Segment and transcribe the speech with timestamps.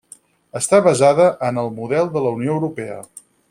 [0.59, 2.99] Està basada en el model de la Unió Europea.